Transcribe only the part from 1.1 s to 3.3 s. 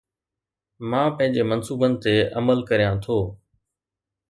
پنهنجي منصوبن تي عمل ڪريان ٿو